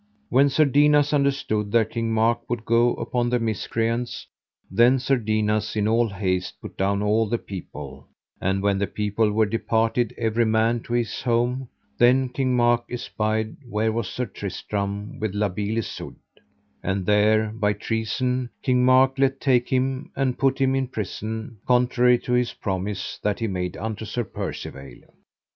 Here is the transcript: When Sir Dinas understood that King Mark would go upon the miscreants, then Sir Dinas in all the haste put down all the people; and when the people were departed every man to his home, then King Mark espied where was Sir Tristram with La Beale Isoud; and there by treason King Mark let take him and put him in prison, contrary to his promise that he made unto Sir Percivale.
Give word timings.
When 0.29 0.49
Sir 0.49 0.65
Dinas 0.65 1.13
understood 1.13 1.71
that 1.73 1.91
King 1.91 2.11
Mark 2.11 2.49
would 2.49 2.65
go 2.65 2.95
upon 2.95 3.29
the 3.29 3.37
miscreants, 3.37 4.25
then 4.71 4.97
Sir 4.97 5.15
Dinas 5.15 5.75
in 5.75 5.87
all 5.87 6.07
the 6.07 6.15
haste 6.15 6.55
put 6.59 6.75
down 6.75 7.03
all 7.03 7.29
the 7.29 7.37
people; 7.37 8.07
and 8.41 8.63
when 8.63 8.79
the 8.79 8.87
people 8.87 9.31
were 9.31 9.45
departed 9.45 10.15
every 10.17 10.43
man 10.43 10.79
to 10.85 10.93
his 10.93 11.21
home, 11.21 11.69
then 11.99 12.29
King 12.29 12.55
Mark 12.55 12.85
espied 12.89 13.57
where 13.69 13.91
was 13.91 14.09
Sir 14.09 14.25
Tristram 14.25 15.19
with 15.19 15.35
La 15.35 15.49
Beale 15.49 15.77
Isoud; 15.77 16.15
and 16.81 17.05
there 17.05 17.49
by 17.53 17.71
treason 17.71 18.49
King 18.63 18.83
Mark 18.83 19.19
let 19.19 19.39
take 19.39 19.69
him 19.69 20.09
and 20.15 20.39
put 20.39 20.57
him 20.59 20.73
in 20.73 20.87
prison, 20.87 21.57
contrary 21.67 22.17
to 22.17 22.33
his 22.33 22.53
promise 22.53 23.19
that 23.21 23.37
he 23.37 23.45
made 23.47 23.77
unto 23.77 24.05
Sir 24.05 24.23
Percivale. 24.23 25.03